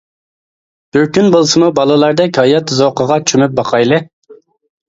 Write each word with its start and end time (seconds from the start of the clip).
بىر 0.97 1.05
كۈن 1.17 1.29
بولسىمۇ 1.35 1.69
بالىلاردەك 1.79 2.39
ھايات 2.43 2.73
زوقىغا 2.81 3.19
چۆمۈپ 3.33 3.55
باقايلى. 3.61 4.01